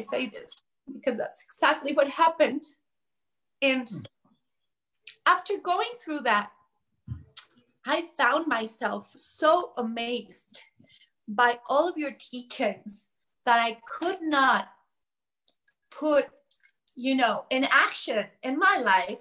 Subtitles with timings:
[0.00, 0.54] I say this
[0.92, 2.64] because that's exactly what happened.
[3.60, 4.08] And
[5.26, 6.50] after going through that,
[7.86, 10.62] I found myself so amazed
[11.28, 13.06] by all of your teachings
[13.44, 14.68] that I could not
[15.90, 16.26] put,
[16.96, 19.18] you know, in action in my life.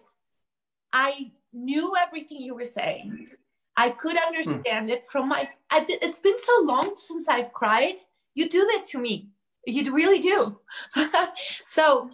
[0.94, 3.28] I knew everything you were saying.
[3.76, 4.28] I could hmm.
[4.28, 5.50] understand it from my.
[5.70, 7.96] I, it's been so long since I've cried.
[8.34, 9.30] You do this to me.
[9.70, 10.60] You really do.
[11.66, 12.10] so.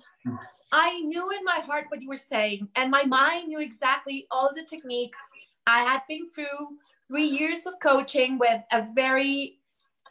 [0.72, 4.50] I knew in my heart what you were saying, and my mind knew exactly all
[4.54, 5.20] the techniques.
[5.68, 6.78] I had been through
[7.08, 9.60] three years of coaching with a very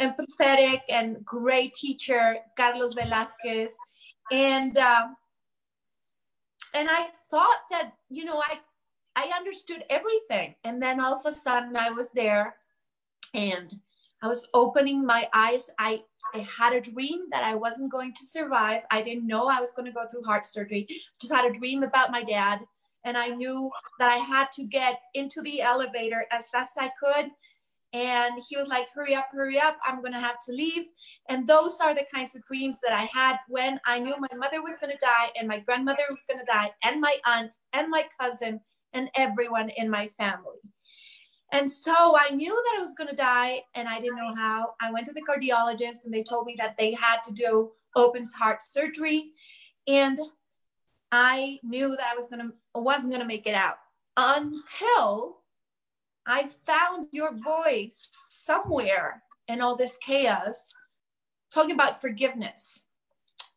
[0.00, 3.76] empathetic and great teacher, Carlos Velasquez,
[4.32, 5.08] and uh,
[6.72, 8.58] and I thought that you know I
[9.16, 12.56] I understood everything, and then all of a sudden I was there,
[13.32, 13.72] and
[14.22, 15.68] I was opening my eyes.
[15.78, 16.02] I
[16.34, 18.82] I had a dream that I wasn't going to survive.
[18.90, 20.88] I didn't know I was going to go through heart surgery.
[21.20, 22.60] Just had a dream about my dad.
[23.04, 26.90] And I knew that I had to get into the elevator as fast as I
[27.00, 27.30] could.
[27.92, 29.76] And he was like, hurry up, hurry up.
[29.84, 30.86] I'm going to have to leave.
[31.28, 34.60] And those are the kinds of dreams that I had when I knew my mother
[34.60, 37.88] was going to die and my grandmother was going to die and my aunt and
[37.90, 38.58] my cousin
[38.92, 40.58] and everyone in my family.
[41.54, 44.74] And so I knew that I was going to die and I didn't know how.
[44.80, 48.24] I went to the cardiologist and they told me that they had to do open
[48.36, 49.30] heart surgery.
[49.86, 50.18] And
[51.12, 53.76] I knew that I was going to wasn't going to make it out
[54.16, 55.36] until
[56.26, 60.70] I found your voice somewhere in all this chaos
[61.52, 62.82] talking about forgiveness.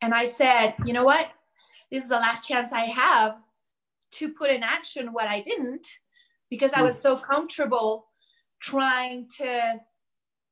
[0.04, 1.32] And I said, you know what?
[1.89, 3.38] This is the last chance I have
[4.11, 5.88] to put in action what I didn't
[6.50, 6.86] because I hmm.
[6.86, 8.08] was so comfortable
[8.59, 9.80] trying to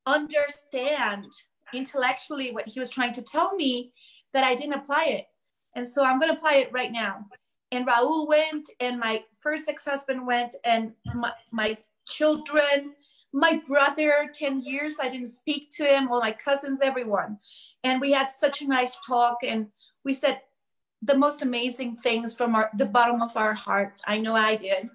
[0.06, 1.26] understand
[1.74, 3.92] intellectually what he was trying to tell me
[4.34, 5.26] that I didn't apply it.
[5.76, 7.26] And so I'm going to apply it right now.
[7.72, 12.94] And Raul went, and my first ex husband went, and my, my children,
[13.34, 17.40] my brother, 10 years, I didn't speak to him, all my cousins, everyone.
[17.84, 19.68] And we had such a nice talk, and
[20.06, 20.40] we said
[21.02, 24.02] the most amazing things from our, the bottom of our heart.
[24.06, 24.90] I know I did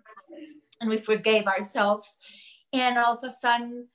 [0.80, 2.18] and we forgave ourselves.
[2.72, 3.88] And all of a sudden,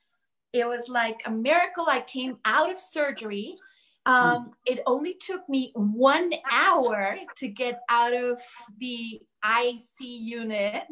[0.54, 1.86] it was like a miracle.
[1.88, 3.58] I came out of surgery.
[4.06, 8.40] Um, it only took me one hour to get out of
[8.80, 10.84] the IC unit.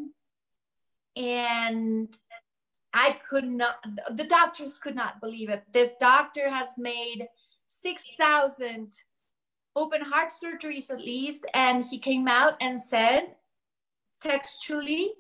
[1.16, 2.10] And
[2.94, 3.76] I could not,
[4.12, 5.64] the doctors could not believe it.
[5.72, 7.28] This doctor has made
[7.68, 8.94] 6,000
[9.76, 11.46] open heart surgeries at least.
[11.54, 13.36] And he came out and said
[14.22, 15.14] textually,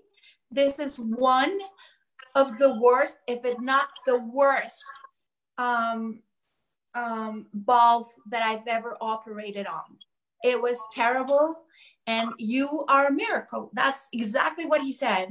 [0.53, 1.59] this is one
[2.35, 4.81] of the worst, if it not the worst,
[5.57, 6.21] um,
[6.95, 9.97] um, valve that I've ever operated on.
[10.43, 11.55] It was terrible,
[12.07, 13.71] and you are a miracle.
[13.73, 15.29] That's exactly what he said,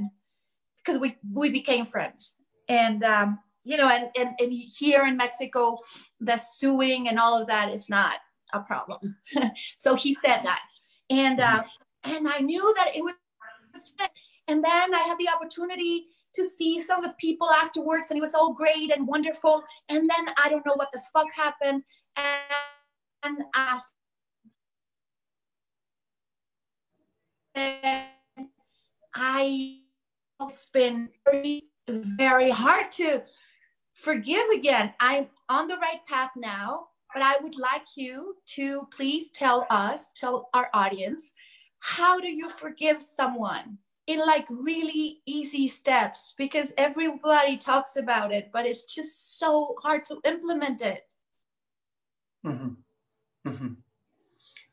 [0.77, 2.35] because we we became friends,
[2.67, 5.77] and um, you know, and, and and here in Mexico,
[6.19, 8.15] the suing and all of that is not
[8.53, 9.15] a problem.
[9.75, 10.61] so he said that,
[11.09, 11.63] and uh,
[12.03, 13.13] and I knew that it was
[14.47, 18.21] and then I had the opportunity to see some of the people afterwards, and it
[18.21, 19.63] was all great and wonderful.
[19.89, 21.83] And then I don't know what the fuck happened.
[22.15, 23.93] And, asked.
[29.15, 29.79] I
[30.49, 33.23] it's been very, very hard to
[33.93, 34.93] forgive again.
[34.99, 40.11] I'm on the right path now, but I would like you to please tell us,
[40.11, 41.31] tell our audience,
[41.79, 43.77] how do you forgive someone?
[44.07, 50.03] In like really easy steps because everybody talks about it, but it's just so hard
[50.05, 51.07] to implement it.
[52.45, 53.49] Mm-hmm.
[53.49, 53.73] Mm-hmm.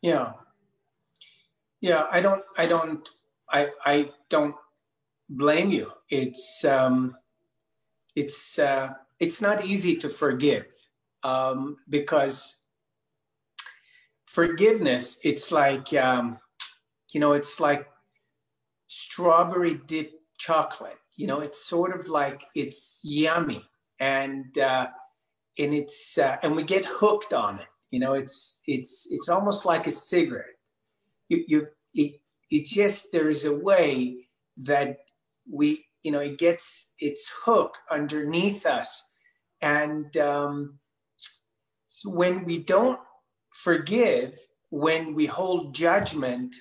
[0.03, 0.33] Yeah.
[1.81, 3.09] Yeah, I don't, I don't,
[3.49, 4.57] I, I don't
[5.29, 5.93] blame you.
[6.09, 7.17] It's, um,
[8.17, 8.91] it's, uh,
[9.21, 10.67] it's not easy to forgive
[11.23, 12.57] um, because
[14.27, 16.39] forgiveness, it's like, um,
[17.13, 17.87] you know, it's like
[18.91, 20.99] strawberry dip chocolate.
[21.17, 23.65] You know, it's sort of like it's yummy
[24.01, 24.89] and uh,
[25.59, 27.69] and it's uh, and we get hooked on it.
[27.91, 30.59] You know, it's it's it's almost like a cigarette.
[31.29, 32.21] You you it
[32.51, 34.99] it just there is a way that
[35.49, 39.05] we you know it gets its hook underneath us
[39.63, 40.79] and um,
[41.87, 42.99] so when we don't
[43.53, 44.39] forgive
[44.71, 46.57] when we hold judgment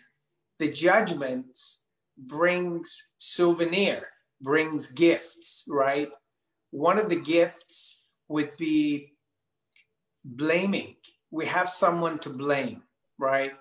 [0.60, 1.84] the judgments
[2.28, 4.08] brings souvenir,
[4.42, 6.10] brings gifts, right?
[6.72, 9.14] One of the gifts would be
[10.24, 10.96] blaming,
[11.32, 12.84] we have someone to blame,
[13.18, 13.54] right?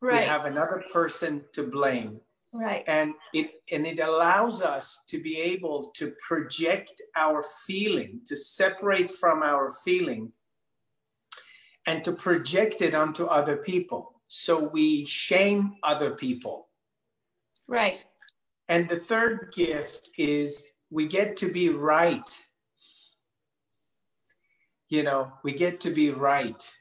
[0.00, 0.20] Right.
[0.20, 2.20] We have another person to blame.
[2.52, 2.84] right.
[2.86, 9.10] And it and it allows us to be able to project our feeling, to separate
[9.10, 10.32] from our feeling
[11.86, 14.20] and to project it onto other people.
[14.28, 16.63] So we shame other people.
[17.68, 18.00] Right.
[18.68, 22.42] And the third gift is we get to be right.
[24.88, 26.72] You know, we get to be right.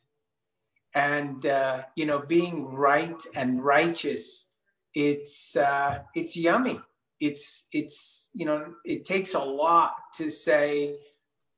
[0.94, 4.48] And, uh, you know, being right and righteous,
[4.94, 6.80] it's, uh, it's yummy.
[7.20, 10.98] It's, it's, you know, it takes a lot to say,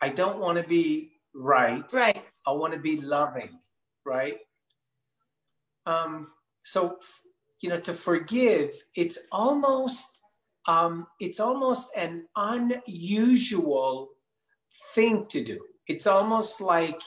[0.01, 1.91] I don't want to be right.
[1.91, 2.23] Right.
[2.47, 3.59] I want to be loving,
[4.05, 4.37] right?
[5.85, 6.27] Um,
[6.63, 6.97] so,
[7.65, 10.07] you know, to forgive, it's almost
[10.67, 14.09] um, it's almost an unusual
[14.93, 15.59] thing to do.
[15.87, 17.01] It's almost like,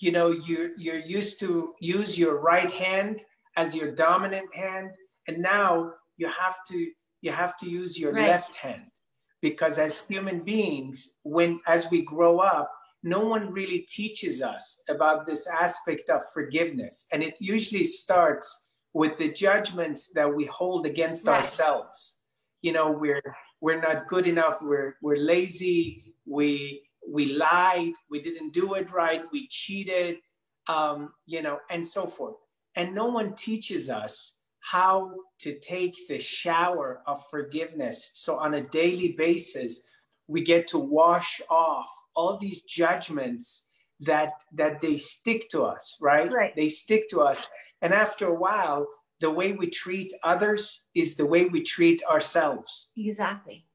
[0.00, 3.22] you know, you're, you're used to use your right hand
[3.56, 4.90] as your dominant hand.
[5.28, 6.88] And now you have to,
[7.20, 8.28] you have to use your Right.
[8.28, 8.90] left hand
[9.42, 12.70] because as human beings, when, as we grow up,
[13.02, 17.06] no one really teaches us about this aspect of forgiveness.
[17.12, 21.38] And it usually starts with the judgments that we hold against Right.
[21.38, 22.16] ourselves.
[22.62, 23.22] You know we're
[23.60, 24.58] we're not good enough.
[24.62, 26.14] We're we're lazy.
[26.26, 27.92] We we lied.
[28.10, 29.22] We didn't do it right.
[29.32, 30.18] We cheated
[30.68, 32.36] um, you know and so forth.
[32.76, 38.10] And no one teaches us how to take the shower of forgiveness.
[38.14, 39.80] So on a daily basis
[40.28, 43.66] we get to wash off all these judgments
[44.00, 46.32] that that they stick to us right?
[46.32, 46.54] Right.
[46.54, 47.48] they stick to us
[47.82, 48.86] and after a while
[49.20, 52.90] the way we treat others is the way we treat ourselves.
[52.96, 53.66] Exactly.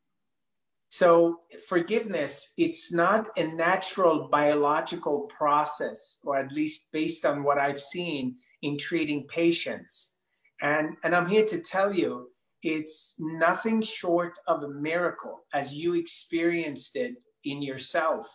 [0.89, 7.81] So, forgiveness, it's not a natural biological process, or at least based on what I've
[7.81, 10.13] seen in treating patients.
[10.61, 12.29] And, and I'm here to tell you,
[12.63, 18.27] it's nothing short of a miracle as you experienced it in yourself.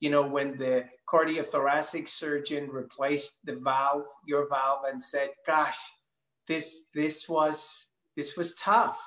[0.00, 5.78] You know, when the cardiothoracic surgeon replaced the valve, your valve, and said, Gosh,
[6.46, 9.00] this this was this was tough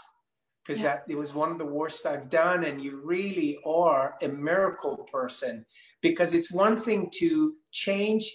[0.64, 0.98] because Yeah.
[0.98, 4.98] that it was one of the worst I've done, and you really are a miracle
[5.12, 5.66] person
[6.02, 8.32] because it's one thing to change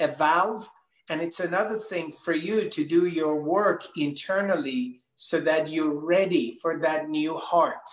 [0.00, 0.68] a valve,
[1.08, 6.58] and it's another thing for you to do your work internally so that you're ready
[6.60, 7.88] for that new heart,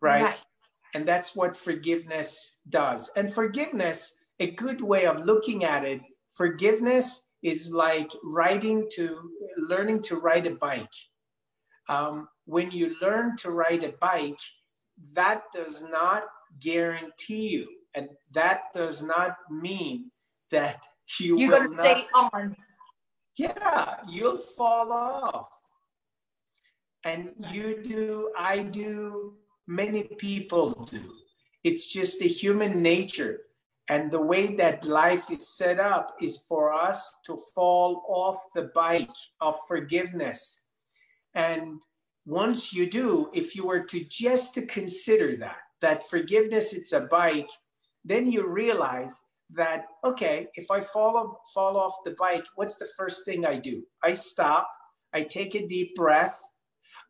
[0.00, 0.36] right?
[0.94, 3.10] And that's what forgiveness does.
[3.16, 6.00] And forgiveness, a good way of looking at it,
[6.30, 9.18] forgiveness is like riding to
[9.56, 10.86] learning to ride a bike.
[11.88, 14.38] Um, when you learn to ride a bike,
[15.14, 16.24] that does not
[16.60, 20.10] guarantee you, and that does not mean
[20.50, 20.84] that
[21.18, 22.56] you You're will going to not stay on.
[23.36, 25.48] yeah, you'll fall off.
[27.04, 29.34] And you do, I do,
[29.72, 31.14] many people do.
[31.64, 33.40] It's just the human nature.
[33.88, 38.70] And the way that life is set up is for us to fall off the
[38.74, 39.08] bike
[39.40, 40.62] of forgiveness.
[41.34, 41.82] And
[42.24, 47.00] once you do, if you were to just to consider that, that forgiveness it's a
[47.00, 47.50] bike,
[48.04, 49.20] then you realize
[49.54, 53.82] that okay, if I fall fall off the bike, what's the first thing I do?
[54.02, 54.68] I stop,
[55.12, 56.40] I take a deep breath,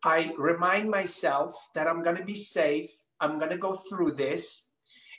[0.04, 2.90] I remind myself that I'm going to be safe,
[3.20, 4.64] I'm going to go through this.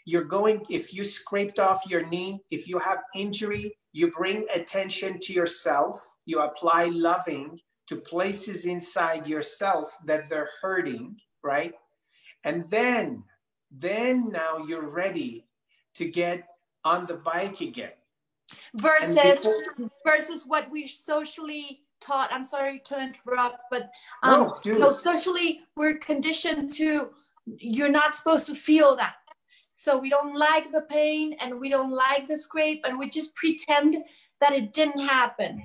[0.05, 5.19] You're going if you scraped off your knee, if you have injury, you bring attention
[5.21, 11.73] to yourself, you apply loving to places inside yourself that they're hurting, right?
[12.43, 13.23] And then
[13.71, 15.47] then now you're ready
[15.95, 16.47] to get
[16.83, 17.93] on the bike again.
[18.75, 22.31] Versus before- versus what we socially taught.
[22.31, 23.89] I'm sorry to interrupt, but
[24.23, 24.93] No, um, do so it.
[24.93, 27.09] socially we're conditioned to
[27.57, 29.15] you're not supposed to feel that.
[29.75, 33.35] So we don't like the pain and we don't like the scrape and we just
[33.35, 33.97] pretend
[34.39, 35.63] that it didn't happen.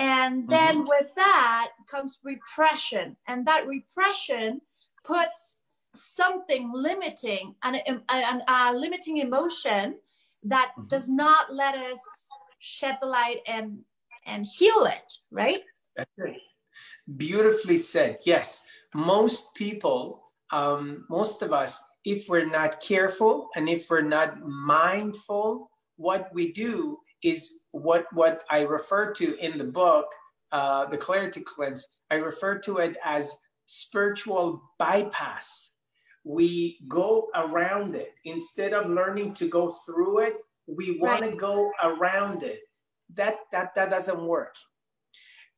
[0.00, 4.60] And then with that comes repression, and that repression
[5.04, 5.58] puts
[5.94, 9.84] something limiting and an, a limiting emotion
[10.44, 10.88] that Mhm.
[10.88, 12.00] does not let us
[12.60, 13.84] shed the light and
[14.26, 15.62] and heal it, right?
[16.00, 16.36] That's it.
[17.16, 18.18] Beautifully said.
[18.24, 18.62] Yes,
[18.94, 25.70] most people, um, most of us, if we're not careful and if we're not mindful,
[25.96, 30.06] what we do is what what I refer to in the book,
[30.52, 31.86] uh, the Clarity Cleanse.
[32.10, 35.72] I refer to it as spiritual bypass.
[36.24, 40.36] We go around it instead of learning to go through it.
[40.66, 42.60] We want to go around it
[43.14, 44.54] that that that doesn't work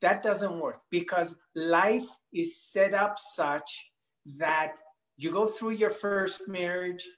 [0.03, 3.91] that doesn't work because life is set up such
[4.39, 4.77] that
[5.17, 7.09] you go through your first marriage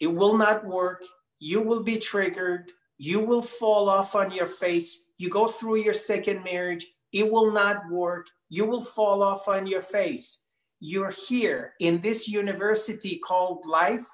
[0.00, 1.02] it will not work
[1.40, 5.94] you will be triggered you will fall off on your face you go through your
[5.94, 10.44] second marriage it will not work you will fall off on your face
[10.80, 14.06] you're here in this university called life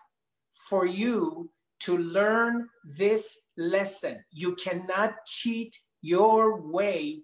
[0.69, 1.51] for you
[1.81, 4.25] to learn this lesson.
[4.31, 7.21] You cannot cheat your way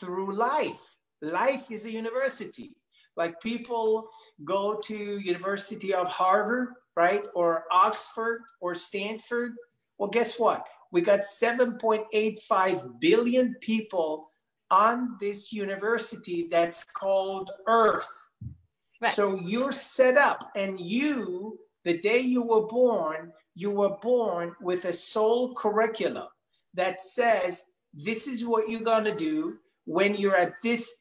[0.00, 0.96] through life.
[1.22, 2.76] Life is a university.
[3.16, 4.08] Like people
[4.44, 7.24] go to University of Harvard, right?
[7.34, 9.52] Or Oxford or Stanford.
[9.98, 10.66] Well, guess what?
[10.90, 14.30] We got 7.85 billion people
[14.70, 18.30] on this university that's called Earth.
[19.02, 19.12] Right.
[19.12, 24.84] So you're set up, and you, the day you were born, you were born with
[24.86, 26.28] a soul curriculum
[26.74, 30.94] that says this is what you're going to do when you're at this,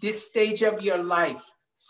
[0.00, 1.42] this stage of your life,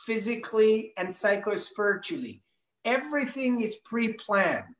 [0.04, 2.40] physically and psychospiritually.
[2.84, 4.74] Everything is pre planned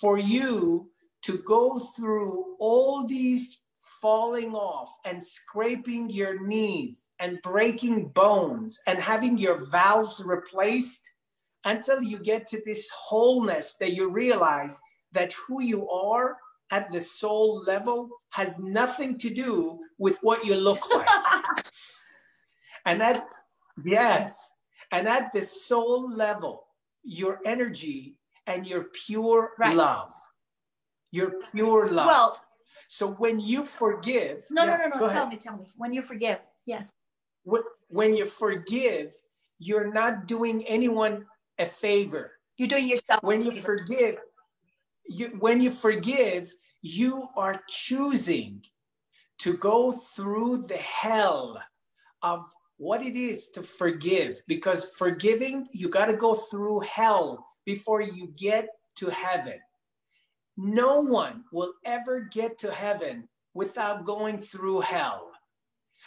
[0.00, 0.90] for you
[1.22, 3.58] to go through all these
[4.00, 11.12] falling off and scraping your knees and breaking bones and having your valves replaced
[11.64, 14.80] until you get to this wholeness that you realize
[15.12, 16.38] that who you are
[16.70, 21.08] at the soul level has nothing to do with what you look like.
[22.86, 23.26] and that,
[23.84, 24.52] yes,
[24.92, 26.64] and at the soul level,
[27.02, 29.76] your energy and your pure right.
[29.76, 30.12] love,
[31.10, 32.06] your pure love.
[32.06, 32.40] Well,
[32.88, 35.12] so when you forgive, no, yeah, no, no, no.
[35.12, 35.64] Tell me, tell me.
[35.76, 36.92] When you forgive, yes.
[37.88, 39.12] When you forgive,
[39.58, 41.26] you're not doing anyone
[41.58, 42.32] a favor.
[42.56, 43.22] You're doing yourself.
[43.22, 44.16] When you forgive,
[45.10, 48.62] you when you forgive, you are choosing
[49.38, 51.60] to go through the hell
[52.22, 52.42] of
[52.76, 58.32] what it is to forgive because forgiving you got to go through hell before you
[58.36, 59.58] get to heaven
[60.56, 65.30] no one will ever get to heaven without going through hell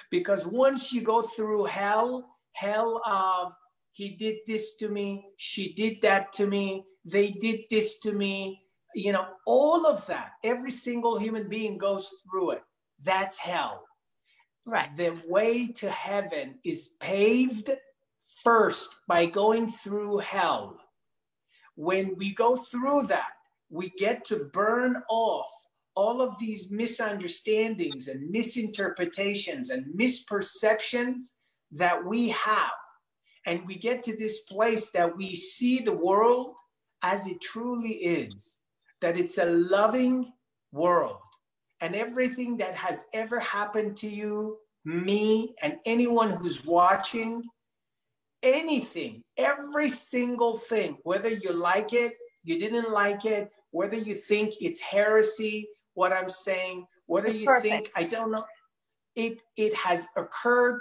[0.10, 3.53] because once you go through hell hell of
[3.93, 8.62] he did this to me, she did that to me, they did this to me.
[8.95, 12.63] You know, all of that, every single human being goes through it.
[13.03, 13.85] That's hell.
[14.65, 14.95] Right.
[14.95, 17.71] The way to heaven is paved
[18.43, 20.77] first by going through hell.
[21.75, 23.31] When we go through that,
[23.69, 25.50] we get to burn off
[25.95, 31.31] all of these misunderstandings and misinterpretations and misperceptions
[31.71, 32.71] that we have
[33.45, 36.55] and we get to this place that we see the world
[37.01, 38.59] as it truly is,
[39.03, 40.31] that it's a loving
[40.72, 41.19] world.
[41.81, 47.43] And everything that has ever happened to you, me, and anyone who's watching,
[48.41, 52.13] anything, every single thing, whether you like it,
[52.45, 57.45] you didn't like it, whether you think it's heresy, what I'm saying, whether it's you
[57.45, 57.65] perfect.
[57.65, 58.45] think, I don't know,
[59.15, 60.79] it, it has occurred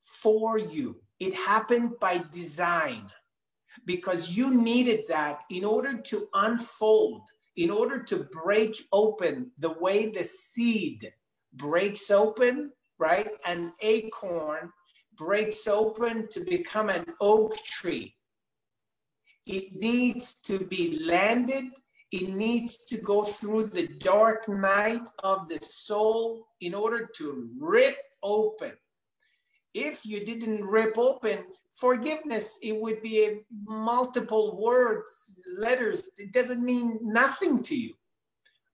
[0.00, 1.00] for you.
[1.20, 3.08] It happened by design
[3.84, 7.22] because you needed that in order to unfold,
[7.56, 11.12] in order to break open the way the seed
[11.54, 13.30] breaks open, right?
[13.44, 14.70] An acorn
[15.16, 18.14] breaks open to become an oak tree.
[19.46, 21.64] It needs to be landed.
[22.12, 27.96] It needs to go through the dark night of the soul in order to rip
[28.22, 28.72] open
[29.74, 31.44] if you didn't rip open
[31.80, 36.10] forgiveness, it would be a multiple words, letters.
[36.18, 37.94] It doesn't mean nothing to you.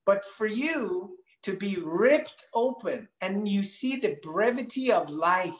[0.05, 5.55] But for you to be ripped open and you see the brevity of life,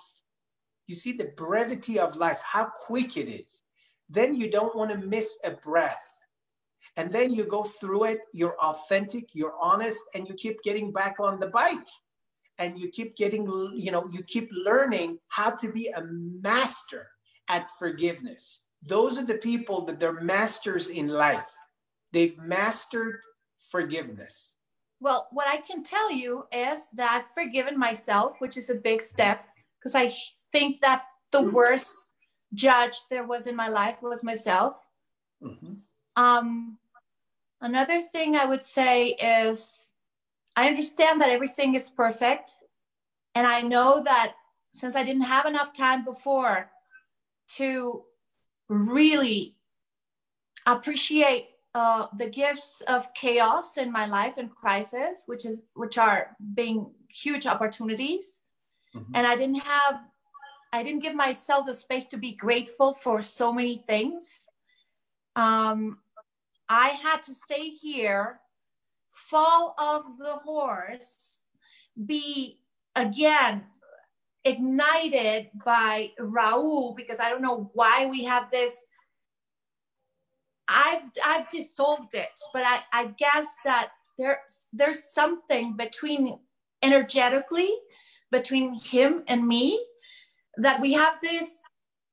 [0.89, 3.63] you see the brevity of life, how quick it is,
[4.09, 6.13] then you don't want to miss a breath.
[6.97, 11.17] And then you go through it, you're authentic, you're honest, and you keep getting back
[11.21, 11.89] on the bike
[12.59, 17.09] and you keep getting you know you keep learning how to be a master
[17.49, 21.51] at forgiveness those are the people that they're masters in life
[22.13, 23.21] they've mastered
[23.71, 24.55] forgiveness
[25.01, 29.03] well what i can tell you is that i've forgiven myself which is a big
[29.03, 29.45] step
[29.79, 30.13] because i
[30.53, 31.55] think that the mm-hmm.
[31.55, 32.11] worst
[32.55, 34.77] judge there was in my life was myself
[35.43, 35.75] mm-hmm.
[36.23, 36.79] um,
[37.61, 39.87] another thing i would say is
[40.57, 42.57] I understand that everything is perfect.
[43.35, 44.33] And I know that
[44.73, 46.71] since I didn't have enough time before
[47.57, 48.03] to
[48.69, 49.57] really
[50.67, 56.35] appreciate uh, the gifts of chaos in my life and crisis, which is which are
[56.55, 58.41] being huge opportunities,
[58.95, 59.13] mm-hmm.
[59.15, 60.01] and I didn't have,
[60.73, 64.49] I didn't give myself the space to be grateful for so many things.
[65.37, 65.99] Um,
[66.69, 68.41] I had to stay here,
[69.13, 71.43] fall off the horse,
[72.07, 72.61] be
[72.95, 73.65] again
[74.47, 78.87] ignited by Raul because I don't know why we have this
[80.69, 86.39] I've I've dissolved it, but I, I guess that there's there's something between
[86.83, 87.71] energetically
[88.33, 89.85] between him and me
[90.57, 91.59] that we have this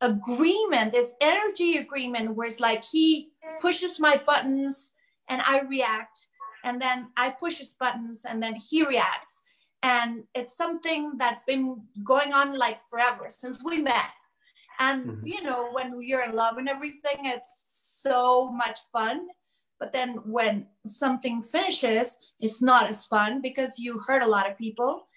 [0.02, 4.92] agreement, this energy agreement where it's like he pushes my buttons
[5.30, 6.28] and I react,
[6.64, 9.43] and then I push his buttons and then he reacts.
[9.84, 14.12] And it's something that's been going on like forever since we met.
[14.80, 15.28] And mm-hmm.
[15.28, 19.28] you know, when you're in love and everything, it's so much fun.
[19.80, 24.58] But then when something finishes, it's not as fun because you hurt a lot of
[24.58, 25.08] people.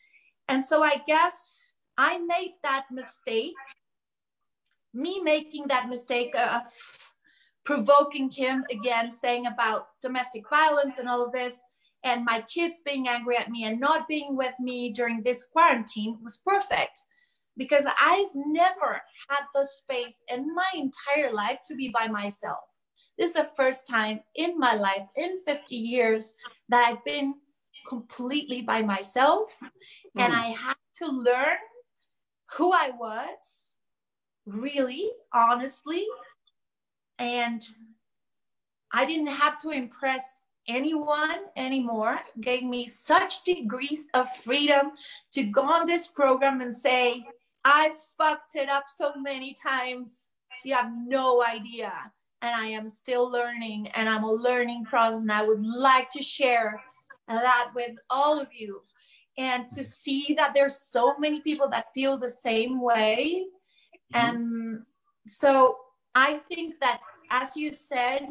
[0.48, 3.54] And so I guess I made that mistake.
[4.92, 6.62] Me making that mistake of
[7.64, 11.62] provoking him again, saying about domestic violence and all of this,
[12.06, 16.16] and my kids being angry at me and not being with me during this quarantine
[16.22, 17.02] was perfect
[17.56, 22.60] because I've never had the space in my entire life to be by myself.
[23.18, 26.36] This is the first time in my life, in 50 years,
[26.68, 27.34] that I've been
[27.88, 29.56] completely by myself.
[29.62, 30.24] Mm.
[30.24, 31.56] And I had to learn
[32.56, 33.74] who I was,
[34.46, 36.06] really, honestly.
[37.18, 37.62] And
[38.92, 42.20] I didn't have to impress anyone anymore.
[42.40, 44.92] gave me such degrees of freedom
[45.32, 47.24] to go on this program and say,
[47.64, 50.28] I fucked it up so many times.
[50.64, 51.92] You have no idea
[52.42, 56.22] and I am still learning and I'm a learning process and I would like to
[56.22, 56.80] share
[57.28, 58.82] that with all of you
[59.38, 63.46] and to see that there's so many people that feel the same way
[64.14, 64.36] mm-hmm.
[64.36, 64.82] and
[65.26, 65.76] so
[66.14, 67.00] I think that
[67.30, 68.28] as you said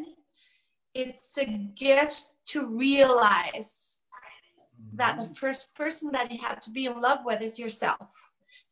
[0.96, 3.94] it's a gift to realize
[4.94, 5.32] that the mm-hmm.
[5.34, 8.14] first person that you have to be in love with is yourself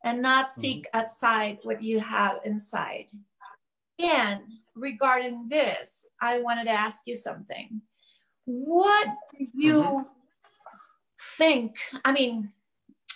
[0.03, 0.99] and not seek mm-hmm.
[0.99, 3.07] outside what you have inside
[3.99, 4.41] and
[4.75, 7.81] regarding this, I wanted to ask you something.
[8.45, 10.01] What do you mm-hmm.
[11.37, 12.51] think, I mean,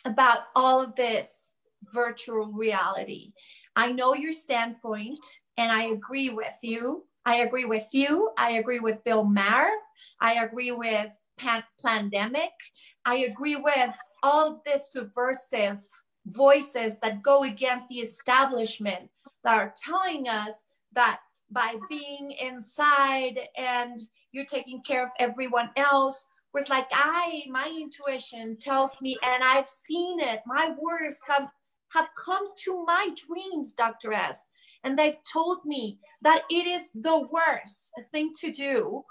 [0.06, 1.54] about all of this
[1.94, 3.34] virtual reality?
[3.76, 5.26] I know your standpoint
[5.58, 7.06] and I agree with you.
[7.30, 8.32] I agree with you.
[8.40, 9.70] I agree with Bill Maher.
[10.20, 12.56] I agree with Pan- Plandemic.
[13.06, 15.80] I agree with all of this subversive
[16.26, 19.12] voices that go against the establishment
[19.44, 20.64] that are telling us
[20.94, 21.20] that
[21.52, 28.56] by being inside and you're taking care of everyone else was like i my intuition
[28.58, 31.50] tells me and i've seen it my words have
[32.24, 34.46] come to my dreams dr s
[34.84, 39.04] and they've told me that it is the worst thing to do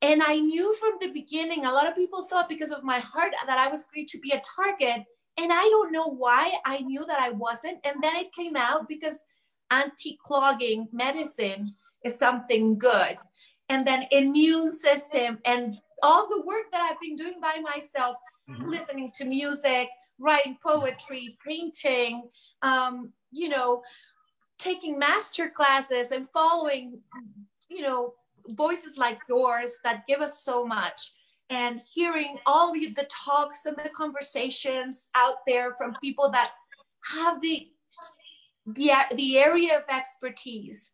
[0.00, 3.32] and i knew from the beginning a lot of people thought because of my heart
[3.46, 5.04] that i was going to be a target
[5.38, 8.88] and i don't know why i knew that i wasn't and then it came out
[8.88, 9.20] because
[9.72, 13.16] anti-clogging medicine is something good.
[13.68, 18.16] And then immune system and all the work that I've been doing by myself,
[18.48, 18.66] mm-hmm.
[18.66, 22.28] listening to music, writing poetry, painting,
[22.60, 23.82] um, you know,
[24.62, 27.00] taking master classes and following,
[27.68, 28.14] you know,
[28.50, 31.12] voices like yours that give us so much
[31.50, 36.52] and hearing all the talks and the conversations out there from people that
[37.04, 37.68] have the
[38.66, 40.90] the, the area of expertise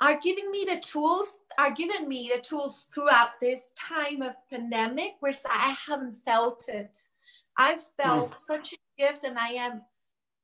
[0.00, 5.12] are giving me the tools are giving me the tools throughout this time of pandemic
[5.20, 6.98] where i haven't felt it
[7.58, 8.34] i've felt mm.
[8.34, 9.80] such a gift and i am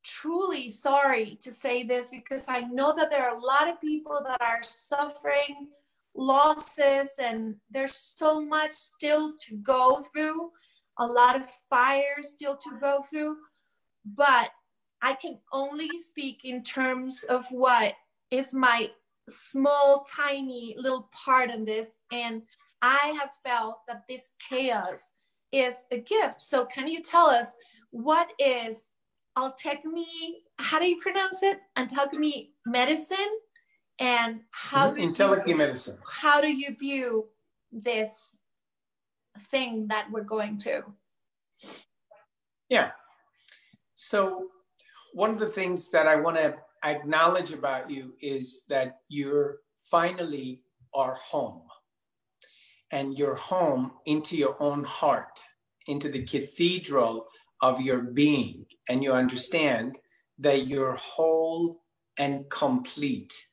[0.04, 4.20] truly sorry to say this because i know that there are a lot of people
[4.26, 5.68] that are suffering
[6.14, 10.50] losses and there's so much still to go through
[10.98, 13.36] a lot of fire still to go through
[14.04, 14.50] but
[15.02, 17.94] I can only speak in terms of what
[18.30, 18.90] is my
[19.28, 21.98] small, tiny little part in this.
[22.12, 22.42] And
[22.82, 25.10] I have felt that this chaos
[25.52, 26.40] is a gift.
[26.40, 27.56] So, can you tell us
[27.90, 28.90] what is
[29.44, 30.42] alchemy?
[30.58, 31.58] How do you pronounce it?
[31.76, 33.18] Alchemy medicine,
[33.98, 35.00] and how mm-hmm.
[35.00, 35.96] in you, medicine.
[36.06, 37.28] How do you view
[37.72, 38.38] this
[39.50, 40.82] thing that we're going to?
[42.68, 42.90] Yeah.
[43.94, 44.48] So
[45.12, 49.58] one of the things that I want to acknowledge about you is that you're
[49.90, 50.62] finally
[50.94, 51.62] are home
[52.90, 55.40] and your home into your own heart,
[55.86, 57.26] into the cathedral
[57.62, 59.98] of your being, and you understand
[60.38, 61.82] that you're whole
[62.18, 63.46] and complete,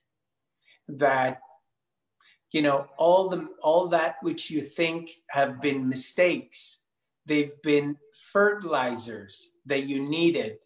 [0.88, 1.39] that
[2.52, 6.80] you know all the all that which you think have been mistakes
[7.28, 7.98] they've been
[8.32, 10.58] fertilizers that you needed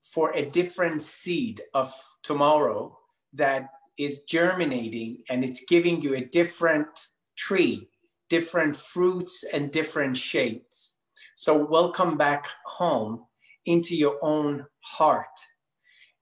[0.00, 2.96] for a different seed of tomorrow
[3.32, 7.88] that is germinating and it's giving you a different tree,
[8.28, 10.93] different fruits and different shapes.
[11.36, 13.24] So, welcome back home
[13.66, 15.26] into your own heart.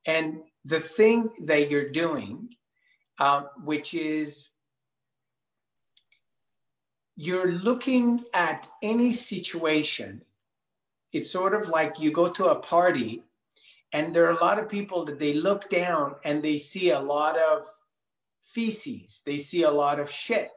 [0.06, 2.48] And the thing that you're doing,
[3.18, 4.50] uh, which is
[7.16, 10.22] you're looking at any situation,
[11.12, 13.22] it's sort of like you go to a party
[13.92, 16.98] and there are a lot of people that they look down and they see a
[16.98, 17.66] lot of
[18.42, 20.50] feces, they see a lot of shit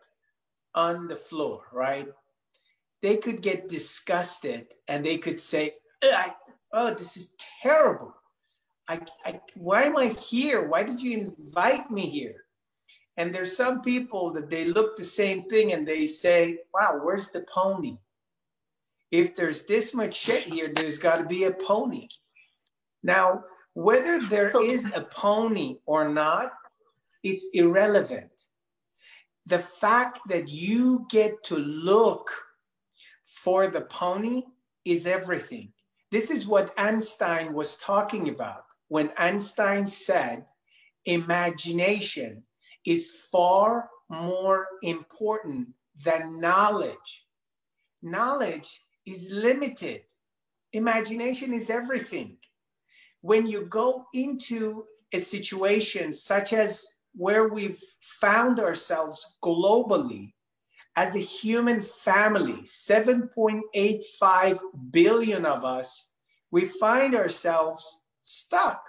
[0.73, 2.07] on the floor, right?
[3.01, 5.75] They could get disgusted and they could say,
[6.71, 8.13] Oh, this is terrible.
[8.87, 10.67] I, I, why am I here?
[10.67, 12.45] Why did you invite me here?
[13.17, 17.31] And there's some people that they look the same thing and they say, Wow, where's
[17.31, 17.97] the pony?
[19.11, 22.07] If there's this much shit here, there's got to be a pony.
[23.03, 26.51] Now, whether there so, is a pony or not,
[27.23, 28.31] it's irrelevant.
[29.45, 32.31] The fact that you get to look
[33.25, 34.43] for the pony
[34.85, 35.71] is everything.
[36.11, 40.45] This is what Einstein was talking about when Einstein said
[41.05, 42.43] imagination
[42.85, 45.69] is far more important
[46.03, 47.25] than knowledge.
[48.01, 50.01] Knowledge is limited,
[50.73, 52.37] imagination is everything
[53.25, 56.85] when you go into a situation such as
[57.15, 60.34] where we've found ourselves globally
[60.95, 64.59] as a human family, 7.85
[64.91, 66.09] billion of us,
[66.51, 68.81] we find ourselves stuck,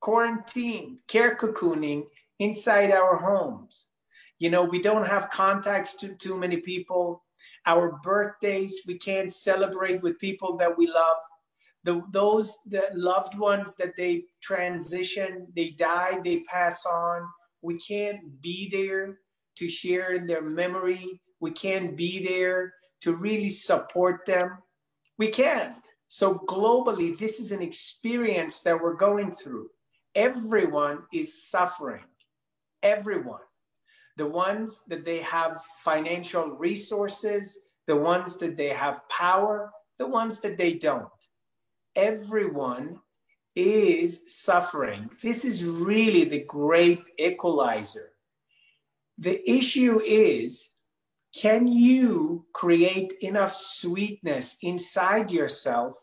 [0.00, 2.04] quarantined, care cocooning
[2.38, 3.90] inside our homes.
[4.38, 7.22] You know, we don't have contacts to too many people.
[7.64, 11.18] Our birthdays, we can't celebrate with people that we love
[11.84, 17.26] the, those the loved ones that they transition, they die, they pass on.
[17.60, 19.18] We can't be there
[19.56, 21.20] to share in their memory.
[21.42, 24.58] We can't be there to really support them.
[25.18, 25.74] We can't.
[26.08, 29.68] So, globally, this is an experience that we're going through.
[30.14, 32.04] Everyone is suffering.
[32.82, 33.40] Everyone.
[34.16, 40.40] The ones that they have financial resources, the ones that they have power, the ones
[40.40, 41.08] that they don't
[41.96, 42.98] everyone
[43.54, 45.10] is suffering.
[45.22, 48.12] This is really the great equalizer.
[49.18, 50.70] The issue is
[51.34, 55.94] can you create enough sweetness inside yourself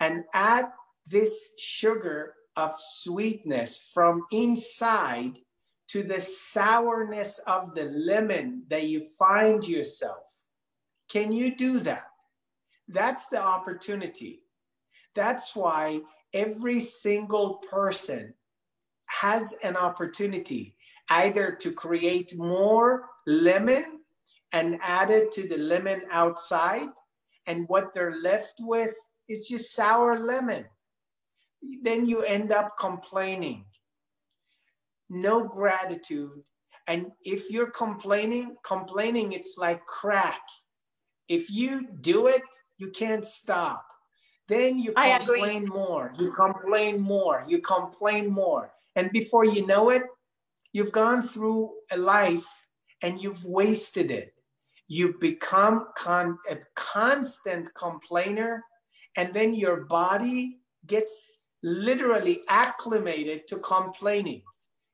[0.00, 0.66] and add
[1.06, 5.38] this sugar of sweetness from inside
[5.88, 10.24] to the sourness of the lemon that you find yourself?
[11.08, 12.06] Can you do that?
[12.88, 14.42] That's the opportunity.
[15.14, 16.00] That's why
[16.32, 18.34] every single person
[19.06, 20.76] has an opportunity
[21.08, 23.99] either to create more lemon
[24.52, 26.88] and add it to the lemon outside,
[27.46, 28.94] and what they're left with
[29.28, 30.64] is just sour lemon.
[31.82, 33.64] Then you end up complaining.
[35.08, 36.42] No gratitude.
[36.86, 40.40] And if you're complaining, complaining, it's like crack.
[41.28, 42.42] If you do it,
[42.78, 43.84] you can't stop.
[44.48, 48.72] Then you complain more, you complain more, you complain more.
[48.96, 50.02] And before you know it,
[50.72, 52.46] you've gone through a life
[53.02, 54.34] and you've wasted it.
[54.90, 58.62] You become con- a constant complainer,
[59.16, 64.42] and then your body gets literally acclimated to complaining.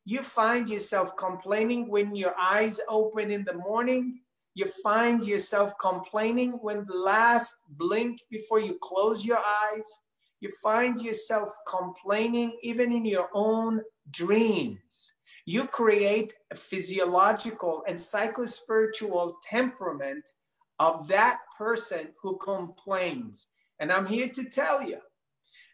[0.04, 4.20] You find yourself complaining when your eyes open in the morning
[4.56, 9.86] you find yourself complaining when the last blink before you close your eyes.
[10.40, 15.12] You find yourself complaining even in your own dreams.
[15.46, 20.28] You create a physiological and psychospiritual temperament
[20.78, 23.48] of that person who complains.
[23.78, 24.98] And I'm here to tell you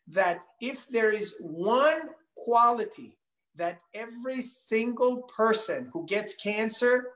[0.09, 3.17] that if there is one quality
[3.57, 7.11] that every single person who gets cancer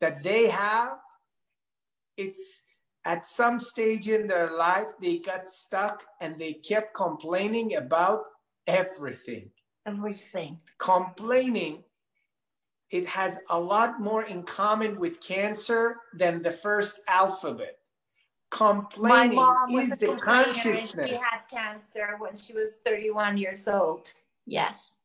[0.00, 0.98] that they have
[2.16, 2.62] it's
[3.04, 8.22] at some stage in their life they got stuck and they kept complaining about
[8.66, 9.50] everything
[9.86, 11.84] everything complaining
[12.92, 17.78] it has a lot more in common with cancer than the first alphabet.
[18.50, 21.08] Complaining is the consciousness.
[21.08, 24.12] She had cancer when she was 31 years old.
[24.46, 24.98] Yes.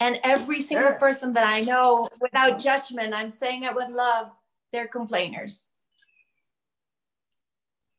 [0.00, 0.98] And every single yeah.
[0.98, 4.28] person that I know, without judgment, I'm saying it with love,
[4.70, 5.64] they're complainers.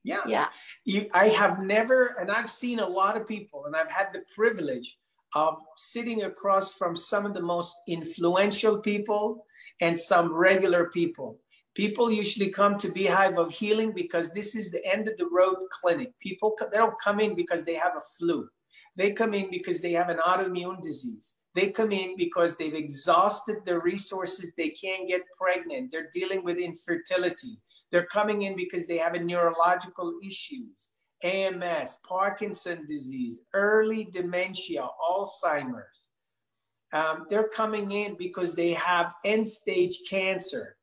[0.04, 0.22] Yeah.
[0.28, 0.48] Yeah.
[0.86, 4.24] You, I have never, and I've seen a lot of people, and I've had the
[4.36, 5.00] privilege
[5.36, 9.46] of sitting across from some of the most influential people
[9.82, 11.40] and some regular people.
[11.76, 15.30] People usually come to Be Hive of Healing because this is the end of the
[15.32, 16.12] road clinic.
[16.20, 18.50] People, they don't come in because they have a flu.
[18.96, 21.36] They come in because they have an autoimmune disease.
[21.54, 24.54] They come in because they've exhausted their resources.
[24.58, 25.92] They can't get pregnant.
[25.92, 27.60] They're dealing with infertility.
[27.92, 30.90] They're coming in because they have a neurological issues,
[31.24, 36.10] AMS, Parkinson disease, early dementia, Alzheimer's.
[36.94, 40.78] Um, they're coming in because they have end stage cancer.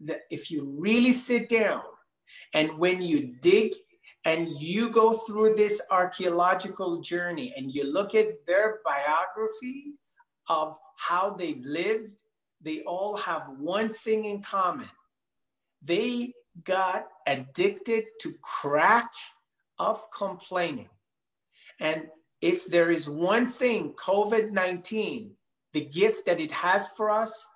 [0.00, 1.82] That if you really sit down
[2.52, 3.72] and when you dig
[4.24, 9.94] and you go through this archaeological journey and you look at their biography
[10.48, 12.22] of how they've lived,
[12.60, 14.88] they all have one thing in common.
[15.82, 19.10] They got addicted to crack
[19.78, 20.88] of complaining.
[21.80, 22.08] And
[22.40, 25.32] if there is one thing, COVID 19,
[25.72, 27.46] the gift that it has for us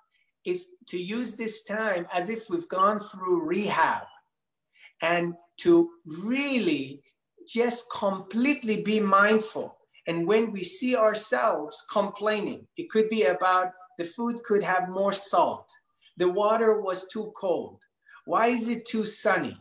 [0.45, 4.03] is to use this time as if we've gone through rehab
[5.01, 5.89] and to
[6.23, 7.03] really
[7.47, 9.77] just completely be mindful.
[10.07, 15.13] And when we see ourselves complaining, it could be about the food could have more
[15.13, 15.69] salt,
[16.17, 17.83] the water was too cold.
[18.25, 19.57] Why is it too sunny?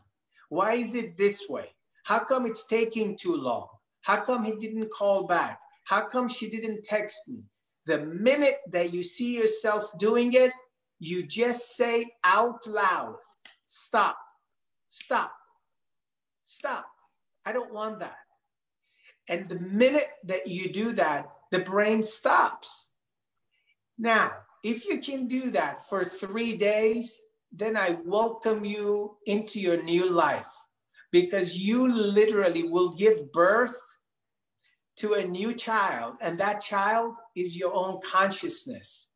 [0.49, 1.75] Why is it this way?
[2.05, 3.69] How come it's taking too long?
[4.03, 5.59] How come he didn't call back?
[5.85, 7.43] How come she didn't text me?
[7.87, 10.53] The minute that you see yourself doing it,
[10.99, 13.17] you just say out loud,
[13.67, 14.19] stop,
[14.91, 15.33] stop.
[16.45, 16.87] Stop.
[17.47, 18.17] I don't want that.
[19.29, 22.87] And the minute that you do that, the brain stops.
[23.99, 24.33] Now,
[24.65, 27.19] if you can do that for three days,
[27.53, 30.60] then I welcome you into your new life
[31.13, 33.77] because you literally will give birth
[34.97, 39.09] to a new child, and that child is your own consciousness.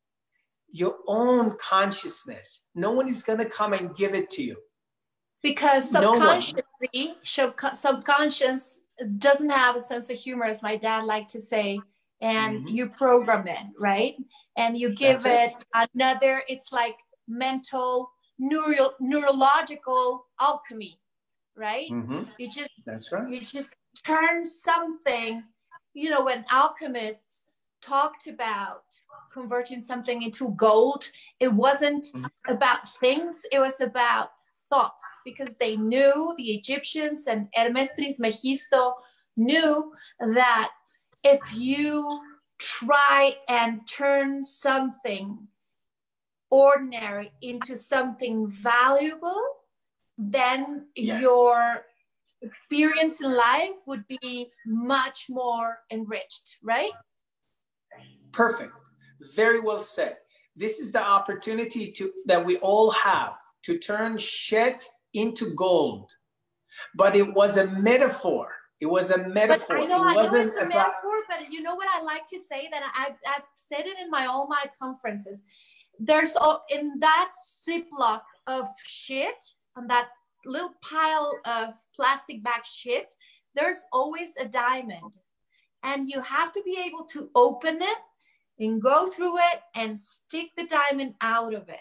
[0.72, 2.62] Your own consciousness.
[2.74, 4.56] No one is going to come and give it to you
[5.44, 7.14] because subconsciously no
[7.74, 8.80] subconscious
[9.18, 11.78] doesn't have a sense of humor as my dad liked to say
[12.22, 12.74] and mm-hmm.
[12.74, 14.16] you program it right
[14.56, 16.96] and you give it, it, another it's like
[17.28, 20.98] mental neuro, neurological alchemy
[21.56, 22.22] right mm-hmm.
[22.38, 25.42] you just that's right you just turn something
[25.92, 27.44] you know when alchemists
[27.80, 28.84] talked about
[29.32, 31.04] converting something into gold
[31.38, 32.52] it wasn't mm-hmm.
[32.52, 34.30] about things it was about
[34.70, 38.94] thoughts because they knew the Egyptians and Hermes Trismegisto
[39.36, 40.70] knew that
[41.22, 42.20] if you
[42.58, 45.38] try and turn something
[46.50, 49.42] ordinary into something valuable,
[50.18, 51.20] then yes.
[51.20, 51.82] your
[52.42, 56.92] experience in life would be much more enriched, right?
[58.32, 58.72] Perfect.
[59.34, 60.16] Very well said.
[60.56, 66.10] This is the opportunity to that we all have to turn shit into gold.
[66.94, 68.48] But it was a metaphor.
[68.80, 69.76] It was a metaphor.
[69.78, 70.68] But I know, it wasn't I know it's a about...
[70.68, 74.10] metaphor, but you know what I like to say that I, I've said it in
[74.10, 75.42] my all my conferences.
[75.98, 77.32] There's all in that
[77.66, 79.42] ziploc of shit,
[79.76, 80.08] on that
[80.46, 83.14] little pile of plastic bag shit,
[83.54, 85.18] there's always a diamond.
[85.82, 87.98] And you have to be able to open it
[88.58, 91.80] and go through it and stick the diamond out of it.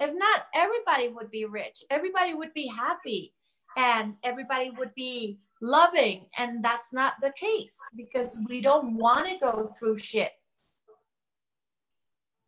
[0.00, 3.34] If not, everybody would be rich, everybody would be happy,
[3.76, 6.26] and everybody would be loving.
[6.36, 10.32] And that's not the case because we don't want to go through shit.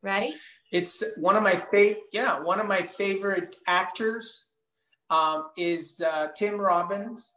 [0.02, 0.34] Right?
[0.72, 4.46] It's one of my favorite, yeah, one of my favorite actors
[5.10, 7.34] um, is uh, Tim Robbins.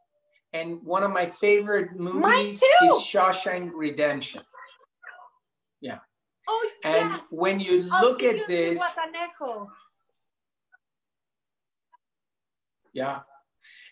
[0.53, 4.41] And one of my favorite movies is Shawshank Redemption.
[5.82, 5.99] Yeah.
[6.47, 7.21] Oh, and yes.
[7.30, 8.80] when you look at this,
[12.93, 13.19] Yeah.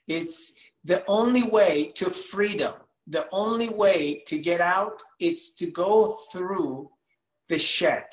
[0.07, 2.73] It's the only way to freedom.
[3.07, 6.89] The only way to get out, it's to go through
[7.49, 8.05] the shed.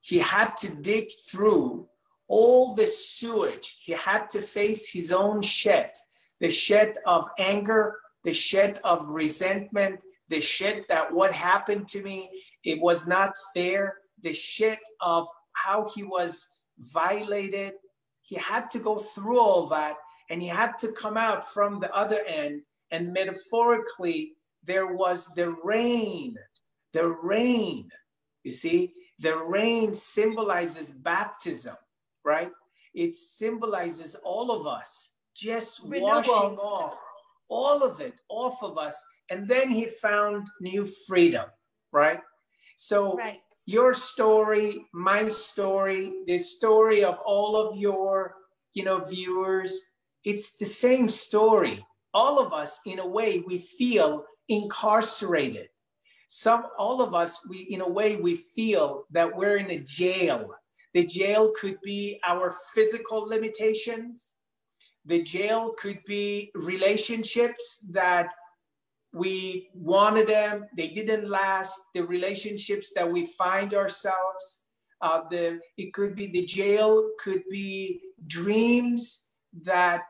[0.00, 1.88] He had to dig through
[2.28, 3.78] all the sewage.
[3.80, 5.92] He had to face his own shed,
[6.40, 12.30] the shed of anger, the shed of resentment, the shed that what happened to me,
[12.64, 16.46] it was not fair, the shed of how he was
[16.78, 17.72] violated.
[18.22, 19.96] He had to go through all that
[20.30, 22.62] and he had to come out from the other end.
[22.90, 26.36] And metaphorically, there was the rain,
[26.92, 27.88] the rain.
[28.42, 31.76] You see, the rain symbolizes baptism,
[32.28, 32.52] right?
[32.94, 36.08] It symbolizes all of us just Renewal.
[36.08, 36.98] washing off
[37.48, 39.04] all of it off of us.
[39.30, 41.46] And then he found new freedom,
[41.92, 42.20] right?
[42.76, 43.40] So right.
[43.66, 48.34] your story, my story, the story of all of your,
[48.74, 49.82] you know, viewers,
[50.24, 51.84] it's the same story.
[52.14, 55.68] All of us, in a way, we feel incarcerated.
[56.28, 60.54] Some, all of us, we, in a way, we feel that we're in a jail.
[60.94, 64.34] The jail could be our physical limitations.
[65.04, 68.28] The jail could be relationships that
[69.12, 71.80] we wanted them, they didn't last.
[71.94, 74.62] The relationships that we find ourselves,
[75.00, 79.24] uh, the it could be the jail, could be dreams
[79.62, 80.02] that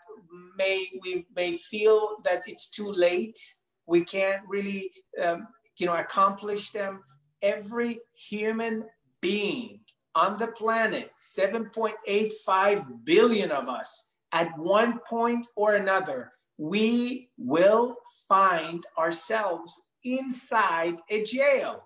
[0.57, 3.39] may we may feel that it's too late.
[3.87, 4.91] We can't really,
[5.23, 7.05] um, you know, accomplish them.
[7.41, 8.85] Every human
[9.21, 9.81] being
[10.19, 17.97] on the planet, 7.85 billion of us, at one point or another, we will
[18.29, 21.85] find ourselves inside a jail.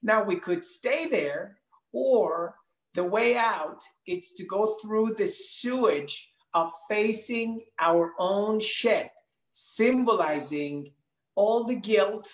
[0.00, 1.58] Now, we could stay there,
[1.92, 2.54] or
[2.94, 9.10] the way out is to go through the sewage of facing our own shit,
[9.50, 10.92] symbolizing
[11.34, 12.32] all the guilt,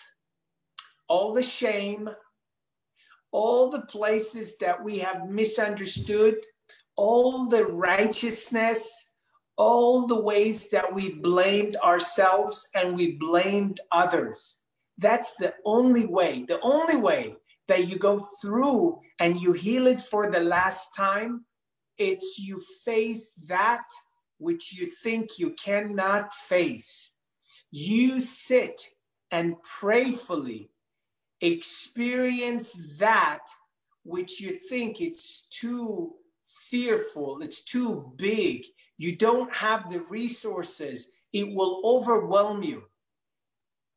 [1.08, 2.10] all the shame,
[3.32, 6.36] all the places that we have misunderstood,
[6.96, 9.10] all the righteousness
[9.56, 14.58] all the ways that we blamed ourselves and we blamed others.
[14.98, 17.36] That's the only way, the only way
[17.68, 21.44] that you go through and you heal it for the last time.
[21.96, 23.84] It's you face that
[24.38, 27.12] which you think you cannot face.
[27.70, 28.82] You sit
[29.30, 30.71] and prayerfully
[31.42, 33.40] experience that
[34.04, 38.64] which you think it's too fearful, it's too big,
[38.96, 42.84] you don't have the resources, it will overwhelm you.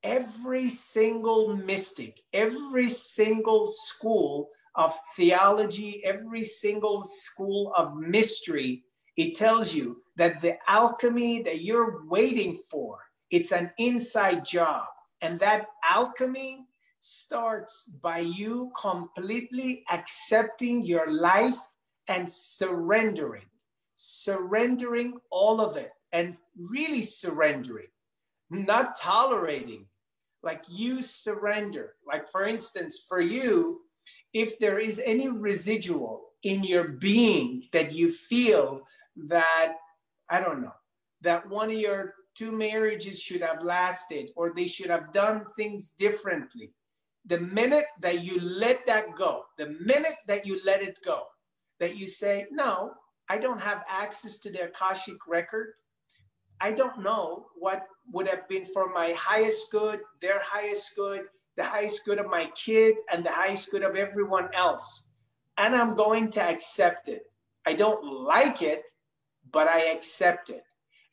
[0.03, 8.83] Every single mystic, every single school of theology, every single school of mystery,
[9.17, 12.99] it tells you that the alchemy that you're waiting for,
[13.31, 14.85] it's an inside job.
[15.21, 16.65] And that alchemy
[17.05, 21.75] starts by you completely accepting your life
[22.07, 23.45] and surrendering
[23.95, 26.37] surrendering all of it and
[26.71, 27.87] really surrendering,
[28.49, 29.85] not tolerating.
[30.43, 31.95] Like you surrender.
[32.07, 33.81] Like, for instance, for you,
[34.33, 38.81] if there is any residual in your being that you feel
[39.25, 39.73] that,
[40.29, 40.75] I don't know,
[41.21, 45.95] that one of your two marriages should have lasted or they should have done things
[45.97, 46.73] differently.
[47.27, 51.23] The minute that you let that go, the minute that you let it go,
[51.79, 52.93] that you say, no,
[53.29, 55.73] I don't have access to the Akashic record.
[56.61, 61.23] I don't know what would have been for my highest good, their highest good,
[61.57, 65.07] the highest good of my kids, and the highest good of everyone else.
[65.57, 67.23] And I'm going to accept it.
[67.65, 68.89] I don't like it,
[69.51, 70.63] but I accept it.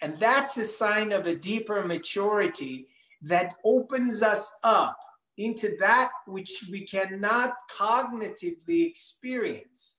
[0.03, 2.89] And that's a sign of a deeper maturity
[3.23, 4.99] that opens us up
[5.39, 9.99] into that which we cannot cognitively experience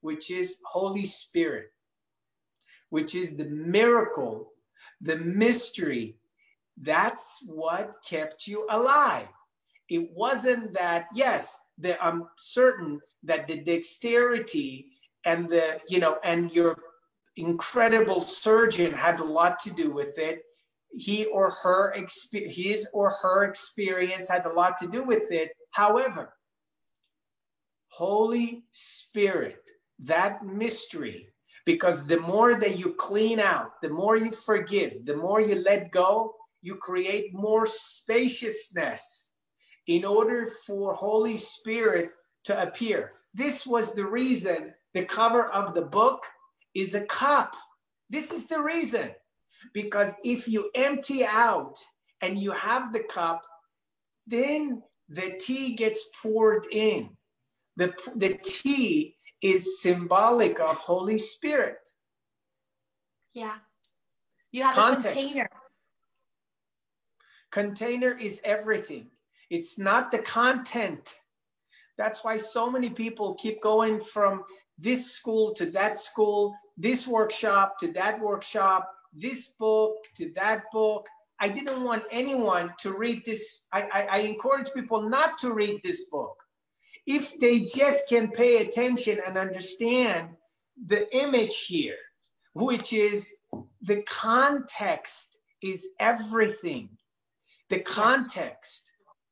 [0.00, 1.72] which is Holy Spirit,
[2.90, 4.52] which is the miracle,
[5.00, 6.16] the mystery.
[6.80, 9.28] That's what kept you alive.
[9.88, 14.86] It wasn't that, yes, the, I'm certain that the dexterity
[15.24, 16.78] and the, you know, and your
[17.36, 20.42] incredible surgeon had a lot to do with it.
[20.90, 21.94] He or her,
[22.32, 25.50] his or her experience had a lot to do with it.
[25.70, 26.34] However,
[27.88, 29.62] Holy Spirit
[30.00, 31.28] that mystery
[31.64, 35.90] because the more that you clean out, the more you forgive, the more you let
[35.90, 39.30] go, you create more spaciousness
[39.86, 42.10] in order for Holy Spirit
[42.44, 43.12] to appear.
[43.34, 46.24] This was the reason the cover of the book
[46.74, 47.54] is a cup.
[48.08, 49.10] This is the reason.
[49.72, 51.76] Because if you empty out
[52.20, 53.42] and you have the cup,
[54.26, 57.10] then the tea gets poured in.
[57.76, 61.88] The, the tea is symbolic of Holy Spirit.
[63.32, 63.54] Yeah.
[64.50, 65.16] You have Context.
[65.16, 65.50] a container.
[67.50, 69.10] Container is everything.
[69.50, 71.14] It's not the content.
[71.96, 74.44] That's why so many people keep going from
[74.76, 81.06] this school to that school, this workshop to that workshop, this book to that book.
[81.40, 83.66] I didn't want anyone to read this.
[83.72, 86.36] I, I, I encourage people not to read this book.
[87.06, 90.30] If they just can pay attention and understand
[90.86, 91.96] the image here,
[92.54, 93.32] which is
[93.82, 96.90] the context is everything.
[97.70, 98.84] The context.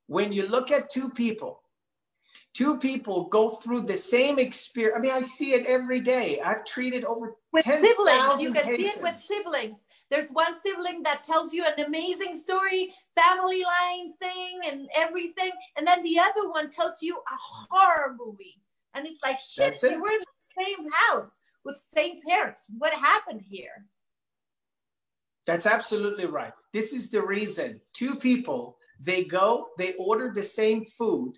[0.06, 1.60] When you look at two people,
[2.56, 4.96] two people go through the same experience.
[4.96, 6.40] I mean, I see it every day.
[6.40, 8.42] I've treated over with 10, siblings.
[8.42, 8.78] You can patients.
[8.78, 9.86] see it with siblings.
[10.10, 15.86] There's one sibling that tells you an amazing story, family line thing, and everything, and
[15.86, 17.36] then the other one tells you a
[17.70, 18.62] horror movie,
[18.94, 19.74] and it's like shit.
[19.74, 19.90] That's it.
[19.90, 22.70] We were in the same house with same parents.
[22.78, 23.84] What happened here?
[25.44, 26.52] That's absolutely right.
[26.72, 31.34] This is the reason two people they go, they order the same food.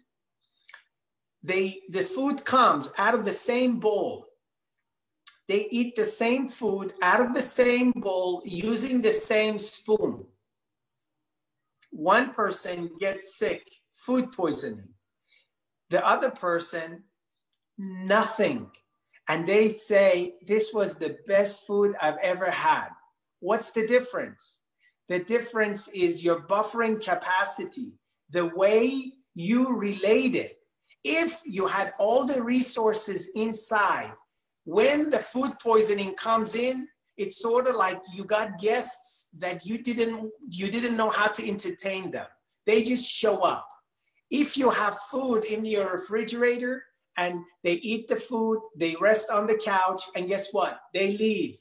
[1.48, 4.26] They the food comes out of the same bowl.
[5.48, 10.26] They eat the same food out of the same bowl using the same spoon.
[11.90, 14.90] One person gets sick, food poisoning.
[15.88, 17.04] The other person,
[17.78, 18.70] nothing.
[19.26, 22.88] And they say, This was the best food I've ever had.
[23.40, 24.60] What's the difference?
[25.08, 27.94] The difference is your buffering capacity,
[28.28, 30.50] the way you related.
[31.10, 34.12] If you had all the resources inside,
[34.64, 36.86] when the food poisoning comes in,
[37.16, 41.48] it's sort of like you got guests that you didn't you didn't know how to
[41.48, 42.26] entertain them.
[42.66, 43.66] They just show up.
[44.30, 46.84] If you have food in your refrigerator
[47.16, 50.78] and they eat the food, they rest on the couch, and guess what?
[50.92, 51.56] They leave.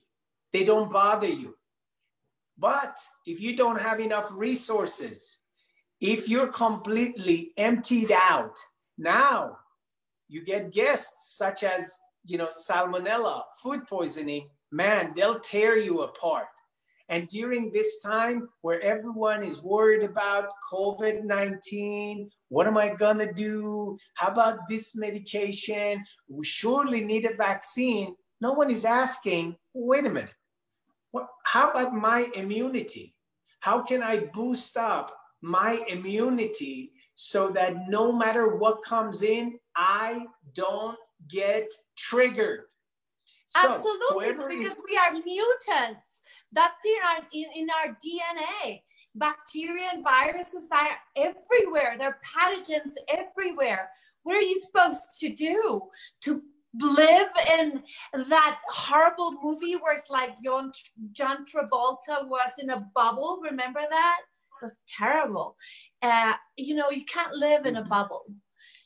[0.51, 1.55] They don't bother you.
[2.57, 5.37] But if you don't have enough resources,
[6.01, 8.57] if you're completely emptied out,
[8.97, 9.57] now
[10.27, 16.47] you get guests such as, you know, salmonella, food poisoning, man, they'll tear you apart.
[17.09, 23.31] And during this time where everyone is worried about COVID 19, what am I gonna
[23.31, 23.97] do?
[24.15, 26.03] How about this medication?
[26.27, 28.15] We surely need a vaccine.
[28.41, 30.33] No one is asking, wait a minute,
[31.11, 33.15] what, how about my immunity?
[33.61, 40.27] How can I boost up my immunity so that no matter what comes in, I
[40.53, 42.65] don't get triggered?
[43.47, 46.21] So Absolutely, whoever is- because we are mutants.
[46.51, 48.83] That's in our in, in our DNA.
[49.15, 51.95] Bacteria and viruses are everywhere.
[51.97, 53.89] They're pathogens everywhere.
[54.21, 55.81] What are you supposed to do?
[56.21, 56.43] To
[56.79, 57.81] live in
[58.29, 60.71] that horrible movie where it's like John,
[61.13, 63.39] John Travolta was in a bubble.
[63.41, 64.17] Remember that?
[64.61, 65.55] It was terrible.
[66.01, 68.25] Uh, you know, you can't live in a bubble.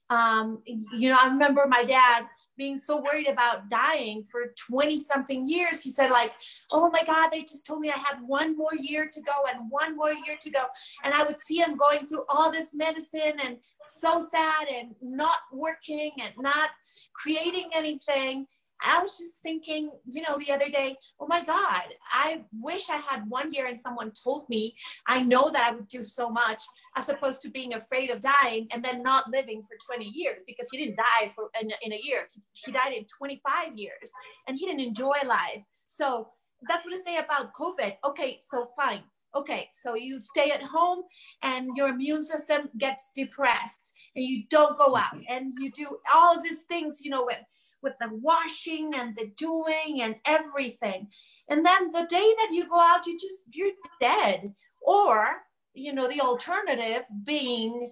[0.09, 2.26] Um, you know, I remember my dad
[2.57, 5.82] being so worried about dying for 20 something years.
[5.82, 6.34] He said, like,
[6.70, 9.72] oh my God, they just told me I had one more year to go and
[9.72, 10.66] one more year to go.
[11.03, 15.39] And I would see him going through all this medicine and so sad and not
[15.51, 16.70] working and not
[17.14, 18.47] creating anything.
[18.84, 22.98] I was just thinking, you know, the other day, oh my God, I wish I
[22.98, 24.76] had one year and someone told me
[25.08, 26.64] I know that I would do so much
[26.96, 30.68] as opposed to being afraid of dying and then not living for 20 years because
[30.72, 32.28] he didn't die for in, in a year.
[32.34, 34.12] He, he died in 25 years
[34.48, 35.64] and he didn't enjoy life.
[35.86, 36.30] So
[36.68, 37.98] that's what I say about COVID.
[38.06, 39.04] Okay, so fine.
[39.34, 41.04] Okay, so you stay at home
[41.42, 46.42] and your immune system gets depressed and you don't go out and you do all
[46.42, 47.40] these things, you know, with
[47.82, 51.08] with the washing and the doing and everything.
[51.50, 54.54] And then the day that you go out, you just you're dead.
[54.82, 55.28] Or,
[55.74, 57.92] you know, the alternative being,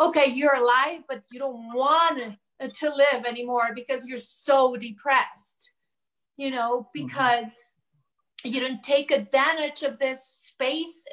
[0.00, 2.36] okay, you're alive, but you don't want
[2.72, 5.74] to live anymore because you're so depressed,
[6.36, 7.06] you know, mm-hmm.
[7.06, 7.72] because
[8.44, 11.04] you didn't take advantage of this space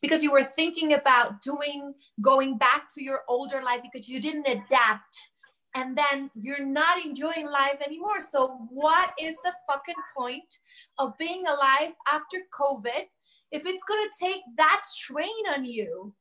[0.00, 4.46] because you were thinking about doing going back to your older life because you didn't
[4.46, 5.27] adapt
[5.74, 10.58] and then you're not enjoying life anymore so what is the fucking point
[10.98, 13.04] of being alive after covid
[13.52, 16.14] if it's going to take that strain on you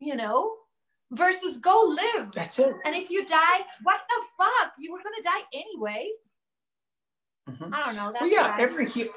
[0.00, 0.52] you know
[1.12, 2.74] versus go live That's it.
[2.84, 6.08] and if you die what the fuck you were going to die anyway
[7.50, 7.74] Mhm.
[7.74, 9.10] i don't know Well, yeah, every hu-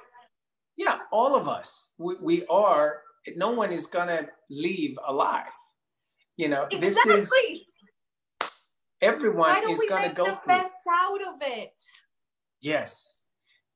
[0.77, 3.01] yeah, all of us, we, we are.
[3.35, 5.51] No one is gonna leave alive.
[6.35, 7.67] You know, this is exactly
[9.01, 10.53] everyone is gonna go the through.
[10.53, 11.73] best out of it
[12.65, 13.13] Yes,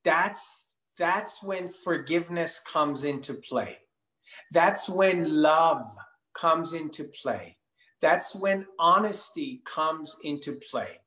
[0.04, 0.66] that's
[0.98, 3.76] that's when forgiveness comes into play.
[4.52, 5.86] That's when love
[6.34, 7.56] comes into play.
[8.00, 10.98] That's when honesty comes into play.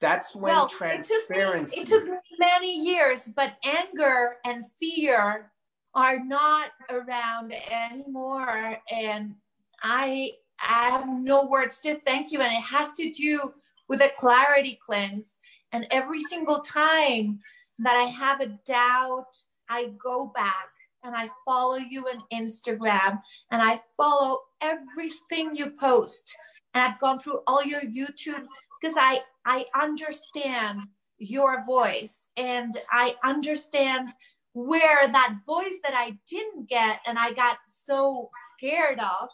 [0.00, 1.80] That's when well, transparency.
[1.80, 5.50] It took, me, it took me many years, but anger and fear
[5.94, 8.78] are not around anymore.
[8.94, 9.34] And
[9.82, 12.40] I, I have no words to thank you.
[12.40, 13.52] And it has to do
[13.92, 15.36] with a clarity cleanse.
[15.72, 17.38] And every single time
[17.78, 19.36] that I have a doubt,
[19.68, 20.70] I go back
[21.04, 23.20] and I follow you on Instagram
[23.50, 26.34] and I follow everything you post.
[26.72, 28.46] And I've gone through all your YouTube
[28.80, 30.80] because I I understand
[31.18, 34.08] your voice and I understand
[34.54, 39.28] where that voice that I didn't get and I got so scared of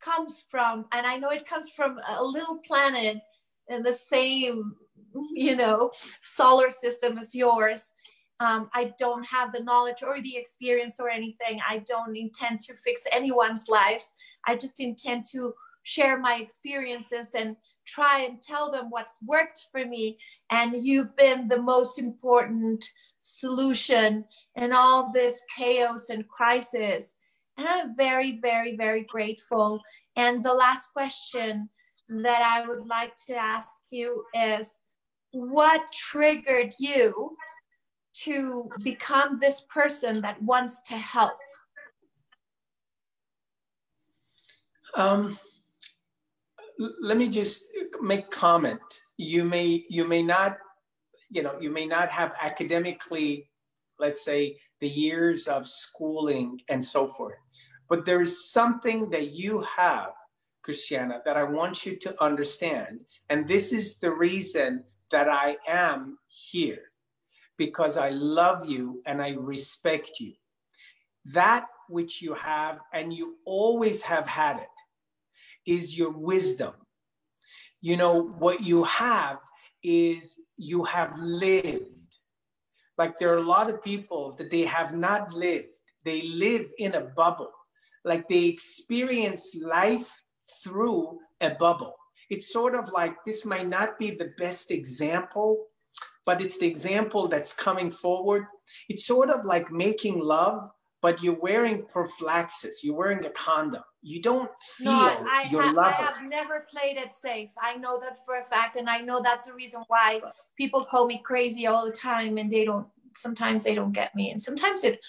[0.00, 0.84] comes from.
[0.92, 3.18] And I know it comes from a little planet
[3.68, 4.74] in the same,
[5.32, 5.90] you know,
[6.22, 7.90] solar system as yours.
[8.40, 11.60] Um, I don't have the knowledge or the experience or anything.
[11.68, 14.14] I don't intend to fix anyone's lives.
[14.46, 15.54] I just intend to
[15.84, 17.56] share my experiences and
[17.86, 20.18] try and tell them what's worked for me.
[20.50, 22.84] And you've been the most important
[23.22, 24.24] solution
[24.56, 27.16] in all this chaos and crisis.
[27.56, 29.80] And I'm very, very, very grateful.
[30.16, 31.68] And the last question
[32.08, 34.78] that I would like to ask you is
[35.32, 37.36] what triggered you
[38.22, 41.38] to become this person that wants to help?
[44.94, 45.38] Um,
[47.00, 47.64] let me just
[48.00, 48.80] make comment.
[49.16, 50.56] You may you may not,
[51.30, 53.50] you know, you may not have academically,
[53.98, 57.38] let's say, the years of schooling and so forth,
[57.88, 60.10] but there is something that you have,
[60.64, 66.18] Christiana, that I want you to understand, and this is the reason that I am
[66.26, 66.90] here,
[67.58, 70.32] because I love you and I respect you.
[71.26, 76.74] That which you have, and you always have had it is your wisdom.
[77.80, 79.38] You know, what you have
[79.82, 82.18] is you have lived.
[82.96, 86.94] Like there are a lot of people that they have not lived, they live in
[86.94, 87.52] a bubble.
[88.04, 90.23] Like they experience life
[90.62, 91.94] through a bubble.
[92.30, 95.66] It's sort of like this might not be the best example,
[96.24, 98.46] but it's the example that's coming forward.
[98.88, 100.70] It's sort of like making love,
[101.02, 105.72] but you're wearing prophylaxis, you're wearing a condom you don't feel no, I your ha-
[105.72, 105.88] lover.
[105.88, 107.48] I have never played it safe.
[107.60, 110.20] I know that for a fact, and I know that's the reason why
[110.58, 112.86] people call me crazy all the time, and they don't.
[113.16, 115.00] Sometimes they don't get me, and sometimes it,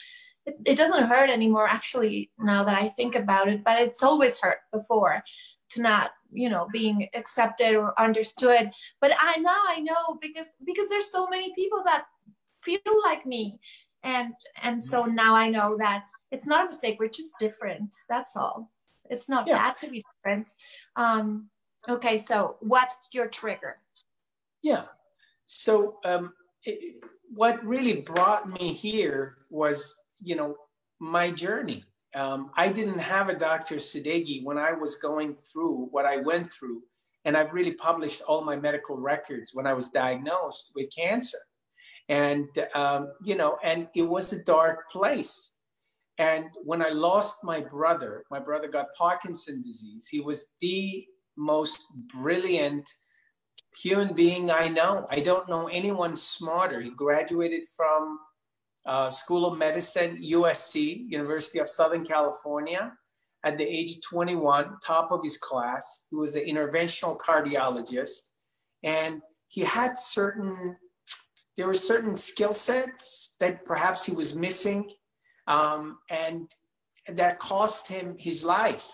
[0.46, 1.68] it it doesn't hurt anymore.
[1.68, 5.24] Actually, now that I think about it, but it's always hurt before
[5.72, 8.70] to not you know being accepted or understood
[9.02, 12.06] but i now i know because because there's so many people that
[12.62, 13.60] feel like me
[14.04, 18.36] and and so now i know that it's not a mistake we're just different that's
[18.36, 18.70] all
[19.10, 19.58] it's not yeah.
[19.58, 20.52] bad to be different.
[20.96, 21.50] Um,
[21.88, 23.78] okay, so what's your trigger?
[24.62, 24.84] Yeah.
[25.46, 26.34] So um,
[26.64, 30.56] it, what really brought me here was, you know,
[31.00, 31.84] my journey.
[32.16, 33.76] Um, I didn't have a Dr.
[33.76, 36.82] Sadeghi when I was going through what I went through.
[37.26, 41.40] And I've really published all my medical records when I was diagnosed with cancer.
[42.08, 45.54] And, um, you know, and it was a dark place.
[46.18, 50.08] And when I lost my brother, my brother got Parkinson disease.
[50.10, 51.06] He was the
[51.36, 52.88] most brilliant
[53.78, 55.06] human being I know.
[55.10, 56.80] I don't know anyone smarter.
[56.80, 58.20] He graduated from
[58.86, 62.94] uh, School of Medicine, USC, University of Southern California,
[63.44, 66.06] at the age of 21, top of his class.
[66.10, 68.30] He was an interventional cardiologist.
[68.84, 70.76] And he had certain,
[71.56, 74.92] there were certain skill sets that perhaps he was missing
[75.48, 76.50] um, and
[77.08, 78.90] that cost him his life.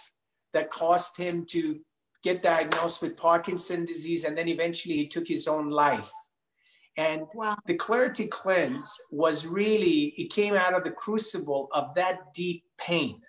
[0.53, 1.79] That cost him to
[2.23, 6.11] get diagnosed with Parkinson disease, and then eventually he took his own life.
[6.97, 7.57] And wow.
[7.65, 13.21] the clarity cleanse was really, it came out of the crucible of that deep pain.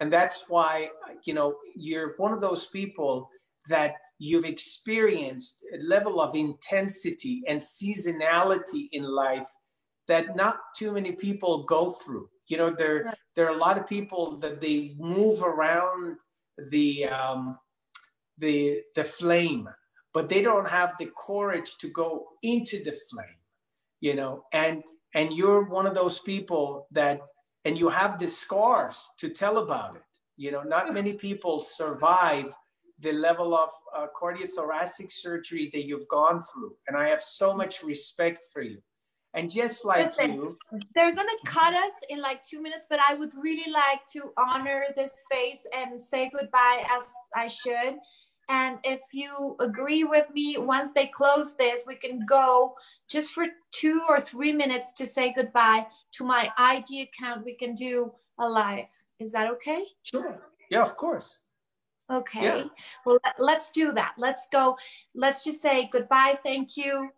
[0.00, 0.88] And that's why,
[1.24, 3.30] you know, you're one of those people
[3.68, 9.46] that you've experienced a level of intensity and seasonality in life
[10.06, 12.28] that not too many people go through.
[12.46, 13.16] You know, there right.
[13.34, 16.16] there are a lot of people that they move around
[16.70, 17.58] the um,
[18.38, 19.68] the the flame,
[20.14, 23.40] but they don't have the courage to go into the flame.
[24.00, 24.82] You know, and
[25.14, 27.20] and you're one of those people that
[27.64, 30.02] and you have the scars to tell about it.
[30.36, 32.54] You know, not many people survive
[33.00, 37.82] the level of uh, cardiothoracic surgery that you've gone through, and I have so much
[37.82, 38.78] respect for you.
[39.36, 40.58] And just like Listen, you,
[40.94, 44.84] they're gonna cut us in like two minutes, but I would really like to honor
[44.94, 47.96] this space and say goodbye as I should.
[48.48, 52.74] And if you agree with me, once they close this, we can go
[53.08, 57.44] just for two or three minutes to say goodbye to my IG account.
[57.44, 58.88] We can do a live.
[59.20, 59.84] Is that okay?
[60.02, 60.40] Sure.
[60.70, 61.38] Yeah, of course.
[62.12, 62.42] Okay.
[62.42, 62.64] Yeah.
[63.06, 64.14] Well, let's do that.
[64.18, 64.76] Let's go.
[65.14, 66.38] Let's just say goodbye.
[66.42, 67.10] Thank you.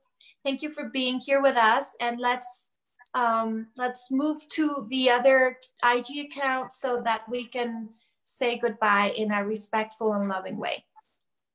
[0.45, 1.87] Thank you for being here with us.
[2.01, 2.68] And let's
[3.14, 7.89] um, let's move to the other IG account so that we can
[8.24, 10.85] say goodbye in a respectful and loving way.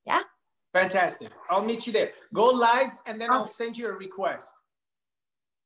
[0.06, 0.22] Yeah.
[0.74, 1.32] Fantastic.
[1.50, 2.12] I'll meet you there.
[2.34, 3.38] Go live and then okay.
[3.38, 4.54] I'll send you a request.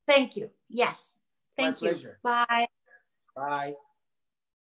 [0.08, 0.50] Thank you.
[0.70, 1.18] Yes.
[1.58, 1.94] Thank My you.
[1.94, 2.20] Pleasure.
[2.24, 2.68] Bye.
[3.36, 3.74] Bye.